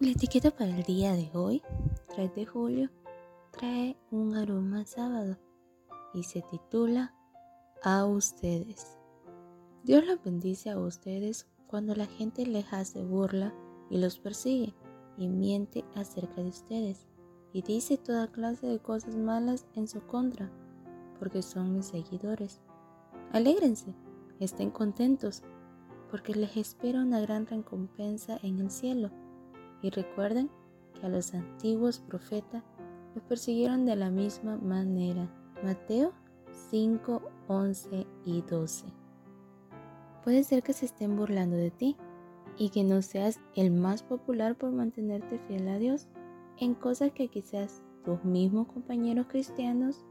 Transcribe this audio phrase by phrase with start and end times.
[0.00, 1.60] La etiqueta para el día de hoy,
[2.14, 2.88] 3 de julio,
[3.50, 5.36] trae un aroma sábado
[6.14, 7.16] y se titula
[7.82, 8.96] A ustedes.
[9.82, 13.52] Dios los bendice a ustedes cuando la gente les hace burla
[13.90, 14.72] y los persigue
[15.16, 17.08] y miente acerca de ustedes
[17.52, 20.48] y dice toda clase de cosas malas en su contra,
[21.18, 22.60] porque son mis seguidores.
[23.32, 23.92] Alégrense,
[24.38, 25.42] estén contentos,
[26.08, 29.10] porque les espera una gran recompensa en el cielo
[29.82, 30.50] y recuerden
[30.94, 32.64] que a los antiguos profetas
[33.14, 35.28] los persiguieron de la misma manera.
[35.62, 36.12] Mateo
[36.70, 38.86] 5, 11 y 12.
[40.24, 41.96] Puede ser que se estén burlando de ti
[42.56, 46.08] y que no seas el más popular por mantenerte fiel a Dios
[46.58, 50.04] en cosas que quizás tus mismos compañeros cristianos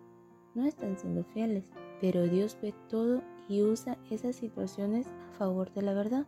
[0.55, 1.65] no están siendo fieles.
[1.99, 6.27] Pero Dios ve todo y usa esas situaciones a favor de la verdad.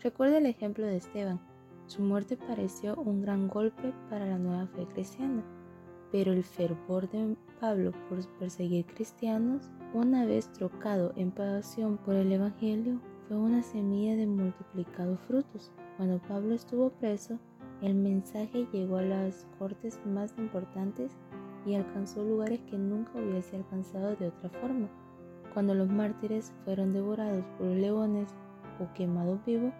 [0.00, 1.40] Recuerda el ejemplo de Esteban
[1.90, 5.42] su muerte pareció un gran golpe para la nueva fe cristiana,
[6.12, 12.30] pero el fervor de Pablo por perseguir cristianos, una vez trocado en pasión por el
[12.30, 15.72] Evangelio, fue una semilla de multiplicados frutos.
[15.96, 17.40] Cuando Pablo estuvo preso,
[17.82, 21.10] el mensaje llegó a las cortes más importantes
[21.66, 24.88] y alcanzó lugares que nunca hubiese alcanzado de otra forma.
[25.52, 28.28] Cuando los mártires fueron devorados por leones
[28.78, 29.72] o quemados vivos,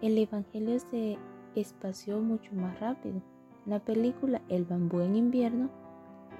[0.00, 1.18] el Evangelio se
[1.60, 3.22] espació mucho más rápido.
[3.64, 5.70] La película El bambú en invierno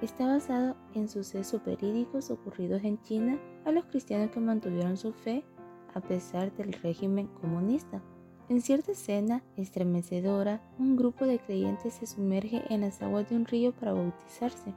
[0.01, 5.43] está basada en sucesos verídicos ocurridos en China a los cristianos que mantuvieron su fe
[5.93, 8.01] a pesar del régimen comunista.
[8.49, 13.45] En cierta escena estremecedora, un grupo de creyentes se sumerge en las aguas de un
[13.45, 14.73] río para bautizarse,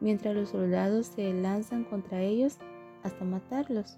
[0.00, 2.58] mientras los soldados se lanzan contra ellos
[3.02, 3.96] hasta matarlos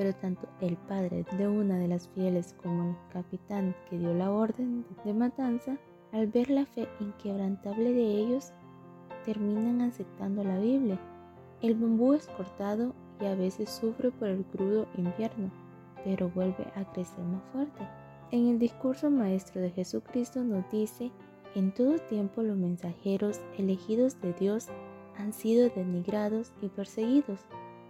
[0.00, 4.30] pero tanto el padre de una de las fieles como el capitán que dio la
[4.30, 5.76] orden de matanza,
[6.10, 8.54] al ver la fe inquebrantable de ellos,
[9.26, 10.98] terminan aceptando la Biblia.
[11.60, 15.50] El bambú es cortado y a veces sufre por el crudo invierno,
[16.02, 17.86] pero vuelve a crecer más fuerte.
[18.30, 21.10] En el discurso maestro de Jesucristo nos dice,
[21.54, 24.68] en todo tiempo los mensajeros elegidos de Dios
[25.18, 27.40] han sido denigrados y perseguidos.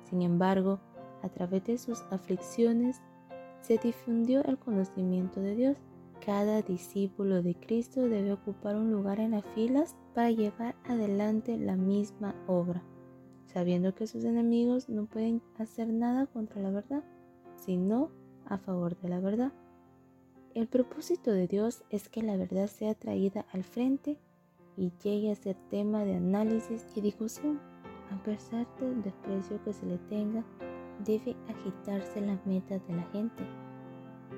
[0.03, 0.81] Sin embargo,
[1.23, 3.01] a través de sus aflicciones
[3.61, 5.77] se difundió el conocimiento de Dios.
[6.25, 11.77] Cada discípulo de Cristo debe ocupar un lugar en las filas para llevar adelante la
[11.77, 12.83] misma obra,
[13.47, 17.03] sabiendo que sus enemigos no pueden hacer nada contra la verdad,
[17.57, 18.11] sino
[18.47, 19.53] a favor de la verdad.
[20.55, 24.19] El propósito de Dios es que la verdad sea traída al frente
[24.77, 27.61] y llegue a ser tema de análisis y discusión,
[28.11, 30.45] a pesar del desprecio que se le tenga
[31.05, 33.43] debe agitarse las metas de la gente.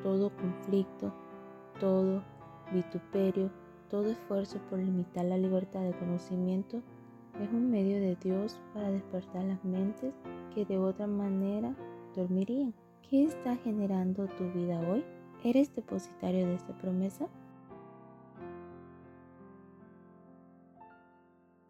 [0.02, 1.12] Todo conflicto,
[1.78, 2.22] todo
[2.72, 3.50] vituperio,
[3.90, 6.82] todo esfuerzo por limitar la libertad de conocimiento
[7.40, 10.14] es un medio de Dios para despertar las mentes
[10.54, 11.74] que de otra manera
[12.14, 12.74] dormirían.
[13.08, 15.04] ¿Qué está generando tu vida hoy?
[15.44, 17.28] ¿Eres depositario de esta promesa?